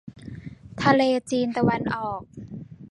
[0.81, 1.01] ทะเล
[1.31, 2.21] จีนตะวันออก